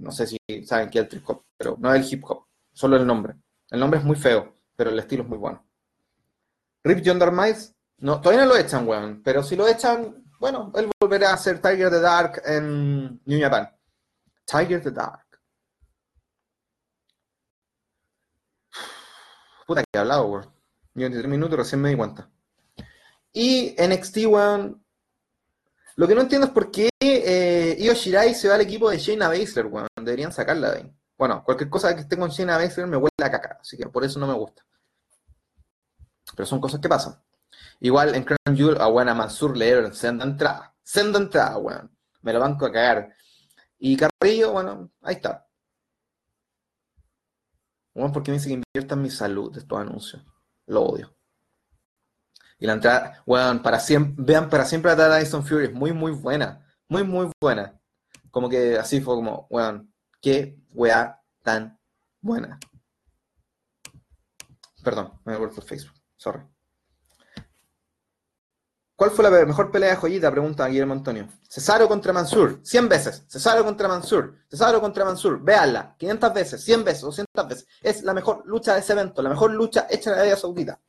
[0.00, 2.46] No sé si saben qué es el trip hop, pero no es el hip hop,
[2.72, 3.34] solo el nombre.
[3.70, 5.62] El nombre es muy feo, pero el estilo es muy bueno.
[6.82, 10.90] Rip John Darmice, no, todavía no lo echan, weón, pero si lo echan, bueno, él
[10.98, 13.70] volverá a ser Tiger the Dark en New Japan.
[14.46, 15.26] Tiger the Dark.
[19.66, 20.50] Puta que he hablado, weón.
[20.94, 22.30] 23 minutos, recién me di cuenta.
[23.34, 24.82] Y NXT, weón.
[25.96, 26.89] Lo que no entiendo es por qué
[27.24, 29.88] eh, Io se va al equipo de Shayna Baszler, weón.
[29.96, 30.96] Deberían sacarla de ahí.
[31.16, 34.04] Bueno, cualquier cosa que esté con Shayna Baszler me huele a caca, así que por
[34.04, 34.64] eso no me gusta.
[36.34, 37.20] Pero son cosas que pasan.
[37.80, 40.74] Igual en Crown Jewel a buena Mansur le dieron senda entrada.
[40.82, 41.90] Senda entrada, weón.
[42.22, 43.14] Me lo banco a cagar.
[43.78, 45.46] Y Carrillo, bueno, ahí está.
[47.94, 50.22] Bueno, porque me dice que invierta mi salud estos anuncios.
[50.66, 51.14] Lo odio.
[52.58, 55.92] Y la entrada, weón, para siempre, vean para siempre la entrada de Fury es muy,
[55.92, 56.66] muy buena.
[56.90, 57.80] Muy, muy buena.
[58.32, 61.78] Como que así fue como, weón, qué weá tan
[62.20, 62.58] buena.
[64.82, 65.94] Perdón, me voy por Facebook.
[66.16, 66.42] Sorry.
[68.96, 70.32] ¿Cuál fue la mejor pelea de joyita?
[70.32, 71.28] Pregunta Guillermo Antonio.
[71.48, 73.24] Cesaro contra Mansur, 100 veces.
[73.28, 75.40] Cesaro contra Mansur, Cesaro contra Mansur.
[75.40, 77.68] Véanla, 500 veces, 100 veces, 200 veces.
[77.80, 80.80] Es la mejor lucha de ese evento, la mejor lucha hecha en Arabia Saudita.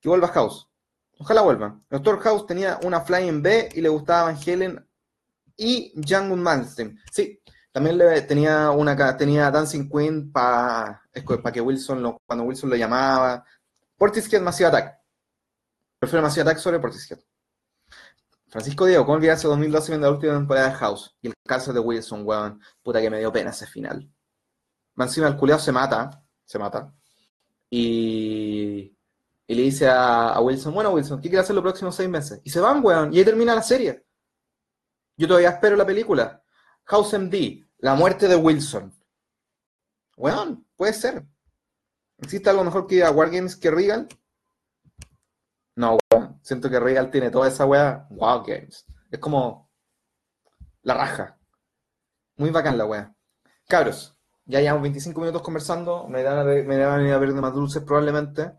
[0.00, 0.68] Que vuelva House.
[1.18, 1.80] Ojalá vuelva.
[1.88, 4.87] El Doctor House tenía una Flying B y le gustaba Van Halen
[5.58, 6.98] y Django Malmsteen.
[7.12, 7.40] Sí,
[7.72, 11.02] también tenía una tenía Dancing Queen para
[11.52, 13.44] que Wilson cuando Wilson lo llamaba.
[13.96, 14.98] Portishead Massive Attack.
[15.98, 17.18] Prefiero Massive Attack sobre Portishead.
[18.48, 21.14] Francisco Diego, ¿cómo olvidarse 2012 viendo la última temporada de House?
[21.20, 22.60] Y el caso de Wilson, weón.
[22.82, 24.10] Puta que me dio pena ese final.
[24.96, 26.24] Encima el culiao se mata.
[26.44, 26.94] Se mata.
[27.68, 28.96] Y,
[29.46, 32.40] y le dice a, a Wilson, bueno Wilson, ¿qué quieres hacer los próximos seis meses?
[32.44, 33.12] Y se van, weón.
[33.12, 34.07] Y ahí termina la serie.
[35.18, 36.42] Yo todavía espero la película.
[36.84, 38.94] House MD, la muerte de Wilson.
[40.16, 41.26] Weón, puede ser.
[42.18, 44.08] ¿Existe algo mejor que a Wargames que Regal?
[45.74, 46.38] No, weón.
[46.42, 48.06] Siento que Regal tiene toda esa weá.
[48.10, 48.86] Wargames.
[49.10, 49.70] Es como
[50.82, 51.36] la raja.
[52.36, 53.14] Muy bacán la weá.
[53.66, 56.06] Cabros, ya llevamos 25 minutos conversando.
[56.06, 58.52] Me van a, me van a venir a ver de más dulces probablemente.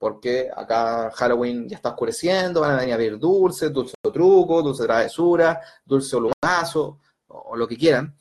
[0.00, 2.62] Porque acá Halloween ya está oscureciendo.
[2.62, 7.56] Van a venir a dulces, dulce o truco, dulce travesura, dulce o lumazo, o, o
[7.56, 8.16] lo que quieran.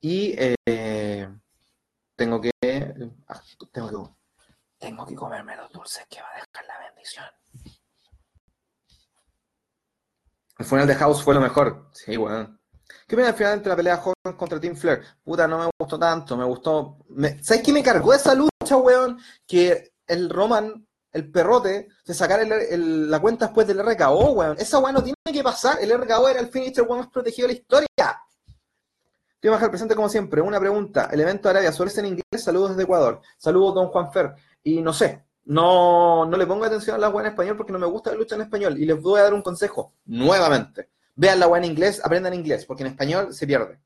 [0.00, 1.28] Y eh,
[2.14, 2.52] tengo que.
[3.26, 3.40] ah,
[3.72, 4.12] Tengo que.
[4.78, 7.26] Tengo que comerme los dulces que va a dejar la bendición.
[10.58, 11.88] El final de House fue lo mejor.
[11.92, 12.60] Sí, weón.
[13.08, 15.02] ¿Qué opinas al final entre la pelea Hogan contra Team Flair?
[15.24, 16.98] Puta, no me gustó tanto, me gustó.
[17.42, 19.18] ¿Sabes qué me cargó esa lucha, weón?
[19.46, 24.56] Que el Roman, el perrote, se sacara el- el- la cuenta después del RKO, weón.
[24.58, 25.78] Esa weón no tiene que pasar.
[25.80, 27.88] El RKO era el finisher weón más protegido de la historia.
[29.44, 30.40] A bajar presente como siempre.
[30.40, 31.08] Una pregunta.
[31.10, 32.22] El evento Arabia Sur es en inglés.
[32.44, 33.20] Saludos desde Ecuador.
[33.36, 34.34] Saludos, don Juan Fer.
[34.62, 37.78] Y no sé, no, no le pongo atención a la weá en español porque no
[37.80, 38.78] me gusta la lucha en español.
[38.78, 40.90] Y les voy a dar un consejo, nuevamente.
[41.16, 43.80] Vean la weá en inglés, aprendan inglés, porque en español se pierde.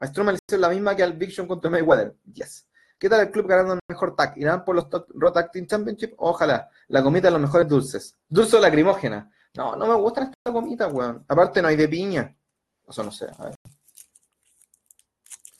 [0.00, 2.14] A Strowman le la misma que al Big Show contra Mayweather.
[2.32, 2.66] Yes.
[3.04, 4.32] ¿Qué tal el club ganando el mejor tag?
[4.38, 6.14] ¿Irán por los Raw Tag Team Championship?
[6.16, 6.70] Ojalá.
[6.88, 8.16] La comita de los mejores dulces.
[8.26, 9.30] Dulce o lacrimógena.
[9.54, 11.22] No, no me gustan estas gomitas, weón.
[11.28, 12.34] Aparte no hay de piña.
[12.88, 13.26] Eso no sé.
[13.36, 13.54] A ver.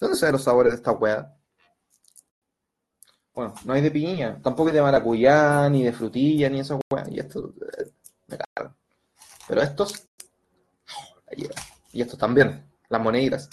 [0.01, 1.37] ¿Dónde se ven los sabores de esta weá?
[3.35, 7.11] Bueno, no hay de piña, tampoco hay de maracuyá, ni de frutilla, ni esas weas.
[7.11, 7.91] Y estos eh,
[8.27, 8.75] me cagan.
[9.47, 10.09] Pero estos,
[10.97, 11.21] oh,
[11.93, 13.51] y estos también, las moneditas.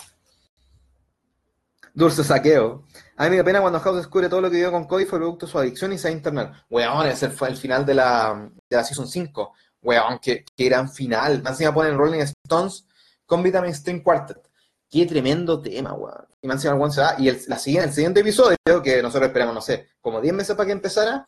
[1.94, 2.86] Dulce saqueo.
[3.18, 5.20] A mí me da pena cuando House descubre todo lo que vivió con Cody fue
[5.20, 6.66] producto de su adicción y se internar.
[6.70, 9.54] Weón, ese fue el final de la, de la Season 5.
[9.84, 11.42] Weón, qué, qué gran final.
[11.44, 12.86] Más encima ponen Rolling Stones
[13.26, 14.50] con Vitamin String Quartet.
[14.90, 16.26] Qué tremendo tema, weón.
[16.42, 17.16] Y más encima se va.
[17.18, 20.56] Y el, la siguiente, el siguiente episodio, que nosotros esperamos, no sé, como 10 meses
[20.56, 21.28] para que empezara,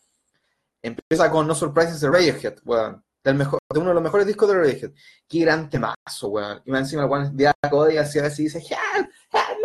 [0.82, 3.04] empieza con No Surprises de Radiohead, weón.
[3.24, 4.92] Del de uno de los mejores discos de Radiohead.
[5.30, 6.62] Qué gran temazo, weón.
[6.66, 9.63] Y más encima el weón a Cody así a veces y dice, help, help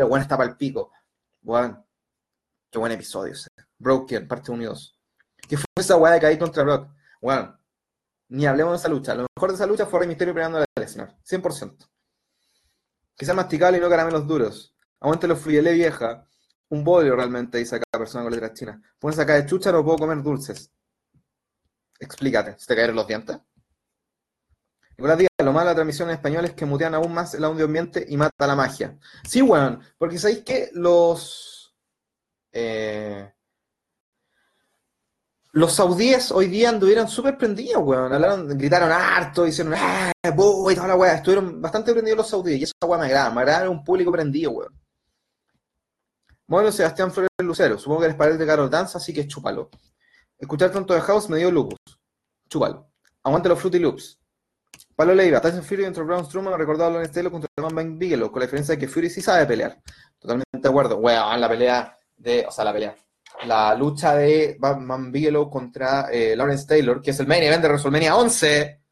[0.00, 0.90] Y el weón está para el pico.
[1.42, 1.84] Weón.
[2.70, 3.50] Qué buen episodio ese.
[3.78, 4.98] Broken, parte 1 y 2.
[5.46, 6.90] ¿Qué fue esa weá de caer contra Brock?
[7.20, 7.54] Weón.
[8.28, 9.14] Ni hablemos de esa lucha.
[9.14, 11.18] Lo mejor de esa lucha fue Rey Mysterio peleando a Lesnar.
[11.22, 11.86] 100%.
[13.14, 14.74] Que sea masticable y no caramelos duros.
[15.00, 16.26] Aguante los frielé vieja.
[16.70, 18.80] Un bodrio realmente, dice la persona con letras chinas.
[18.98, 20.72] Pones acá de chucha, no puedo comer dulces.
[21.98, 23.36] Explícate, ¿se te cayeron los dientes?
[25.00, 27.42] Nicolás Díaz, lo malo de la transmisión en español es que mutean aún más el
[27.44, 28.98] audio ambiente y mata la magia.
[29.26, 31.74] Sí, weón, porque sabéis que los.
[32.52, 33.32] eh,
[35.52, 38.12] los saudíes hoy día anduvieron súper prendidos, weón.
[38.12, 40.12] Hablaron, gritaron harto, hicieron ¡ah!
[40.22, 41.14] y toda la weá.
[41.14, 43.30] Estuvieron bastante prendidos los saudíes y esa weá me agrada.
[43.30, 44.78] Me agrada un público prendido, weón.
[46.46, 47.78] Bueno, Sebastián Flores Lucero.
[47.78, 49.70] Supongo que eres pared de Carol Dance, así que chúpalo.
[50.38, 51.78] Escuchar tanto de House me dio lupus.
[52.50, 52.90] Chúpalo.
[53.22, 54.19] Aguante los Fruity Loops.
[55.00, 58.30] Pablo Leiva, Tyson Fury contra Braun Strowman recordó a Lon Stelo contra Man Bank Bigelow,
[58.30, 59.80] con la diferencia de que Fury sí sabe pelear.
[60.18, 60.98] Totalmente de acuerdo.
[60.98, 62.44] Weón, la pelea de.
[62.46, 62.94] O sea, la pelea.
[63.46, 67.68] La lucha de Batman Bigelow contra eh, Lawrence Taylor, que es el main event de
[67.68, 68.82] WrestleMania 11,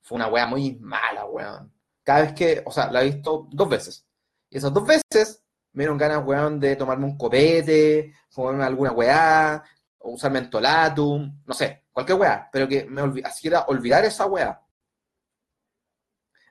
[0.00, 1.74] fue una wea muy mala, weón.
[2.02, 2.62] Cada vez que.
[2.64, 4.06] O sea, la he visto dos veces.
[4.48, 5.42] Y esas dos veces
[5.74, 9.62] me dieron ganas, weón, de tomarme un copete, fumarme alguna weá,
[9.98, 14.58] o usar mentolatum, no sé, cualquier weá, pero que me olvi- hiciera olvidar esa weá.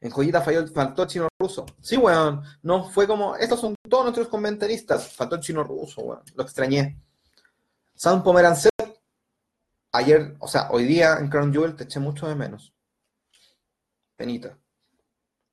[0.01, 1.65] En Joyita falló, faltó chino ruso.
[1.81, 6.43] Sí, weón, no fue como, estos son todos nuestros comentaristas, faltó chino ruso, weón, lo
[6.43, 6.99] extrañé.
[7.95, 8.71] Sam Pomerancev,
[9.91, 12.73] ayer, o sea, hoy día en Crown Jewel te eché mucho de menos.
[14.15, 14.57] Penita.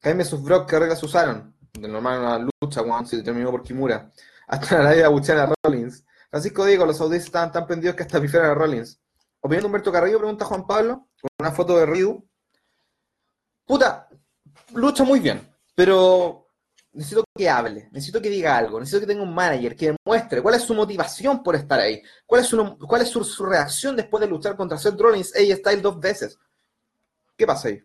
[0.02, 1.54] Jaime sus Brock, ¿qué reglas usaron?
[1.72, 4.12] De normal una lucha, weón, si terminó por Kimura.
[4.46, 6.04] Hasta la idea de a Rollins.
[6.30, 9.00] Francisco Diego, los saudíes estaban tan prendidos que hasta pifiaron a Rollins.
[9.40, 12.26] Opinión de Humberto Carrillo, pregunta Juan Pablo, con una foto de Ryu.
[13.66, 14.03] Puta,
[14.74, 16.48] lucha muy bien, pero
[16.92, 20.54] necesito que hable, necesito que diga algo, necesito que tenga un manager que demuestre cuál
[20.54, 24.28] es su motivación por estar ahí, cuál es su, cuál es su, reacción después de
[24.28, 26.38] luchar contra Seth Rollins, AJ Styles dos veces.
[27.36, 27.82] ¿Qué pasa ahí?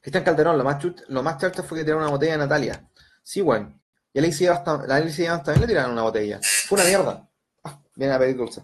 [0.00, 2.88] Cristian Calderón, lo más, chut- lo más fue que tiraron una botella a Natalia.
[3.22, 3.80] Sí, weón.
[4.12, 6.40] Y a Lacey Evans también le tiraron una botella.
[6.42, 7.28] Fue una mierda.
[7.64, 8.62] Ah, viene a pedir dulce.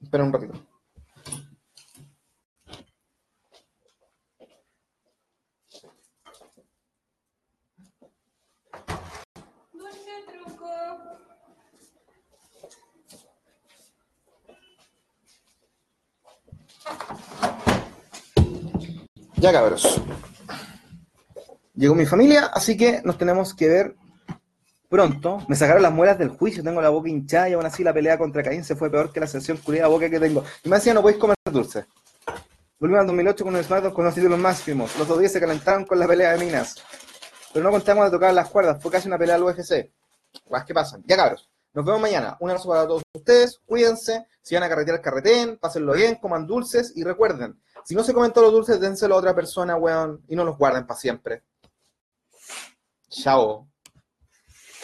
[0.00, 0.54] Espera un ratito.
[9.72, 10.66] Dulce truco.
[19.46, 20.02] Ya cabros.
[21.76, 23.94] Llegó mi familia, así que nos tenemos que ver
[24.88, 25.38] pronto.
[25.46, 28.18] Me sacaron las muelas del juicio, tengo la boca hinchada y aún así la pelea
[28.18, 30.42] contra Caín se fue peor que la sesión culiada boca que tengo.
[30.64, 31.86] Y me decía, no podéis comer dulce.
[32.80, 34.98] Volvimos al 2008 con un SmackDown con los títulos máximos.
[34.98, 36.82] Los dos días se calentaron con la pelea de minas.
[37.52, 39.92] Pero no contamos de tocar las cuerdas, fue casi una pelea al UFC.
[40.66, 41.04] ¿qué pasan?
[41.06, 41.48] Ya cabros.
[41.76, 42.38] Nos vemos mañana.
[42.40, 43.60] Un abrazo para todos ustedes.
[43.66, 44.26] Cuídense.
[44.40, 45.58] Si van a carretear, carreten.
[45.58, 46.14] Pásenlo bien.
[46.14, 46.94] Coman dulces.
[46.96, 50.24] Y recuerden, si no se comen todos los dulces, dénselo a otra persona, weón.
[50.26, 51.42] Y no los guarden para siempre.
[53.10, 53.68] Chao.